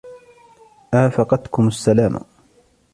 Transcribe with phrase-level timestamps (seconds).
[0.93, 2.21] رافقتكم السلامة.